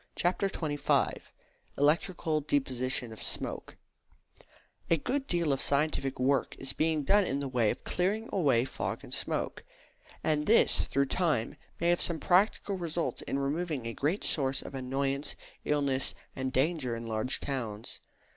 CHAPTER 0.15 0.49
XXV 0.49 1.21
ELECTRICAL 1.77 2.41
DEPOSITION 2.41 3.13
OF 3.13 3.21
SMOKE 3.21 3.77
A 4.89 4.97
good 4.97 5.27
deal 5.27 5.53
of 5.53 5.61
scientific 5.61 6.19
work 6.19 6.55
is 6.57 6.73
being 6.73 7.03
done 7.03 7.23
in 7.23 7.37
the 7.39 7.47
way 7.47 7.69
of 7.69 7.83
clearing 7.83 8.27
away 8.33 8.65
fog 8.65 9.03
and 9.03 9.13
smoke; 9.13 9.63
and 10.23 10.47
this, 10.47 10.81
through 10.87 11.05
time, 11.05 11.55
may 11.79 11.89
have 11.89 12.01
some 12.01 12.19
practical 12.19 12.77
results 12.77 13.21
in 13.21 13.37
removing 13.37 13.85
a 13.85 13.93
great 13.93 14.23
source 14.23 14.63
of 14.63 14.73
annoyance, 14.73 15.35
illness, 15.65 16.15
and 16.35 16.51
danger 16.51 16.95
in 16.95 17.05
large 17.05 17.39
towns. 17.39 17.99